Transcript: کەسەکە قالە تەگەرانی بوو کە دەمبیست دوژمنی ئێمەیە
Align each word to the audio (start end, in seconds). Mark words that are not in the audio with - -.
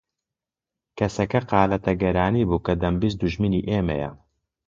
کەسەکە 0.97 1.39
قالە 1.49 1.77
تەگەرانی 1.85 2.47
بوو 2.49 2.63
کە 2.65 2.73
دەمبیست 2.81 3.17
دوژمنی 3.21 3.65
ئێمەیە 3.69 4.11